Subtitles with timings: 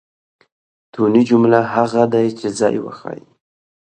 [0.93, 3.23] توني؛ جمله هغه ده، چي ځای وښیي.